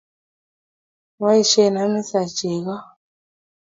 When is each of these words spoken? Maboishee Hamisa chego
Maboishee 1.19 1.69
Hamisa 1.77 2.21
chego 2.37 2.75